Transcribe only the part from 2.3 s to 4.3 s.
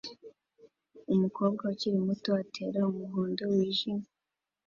atera umuhondo wijimye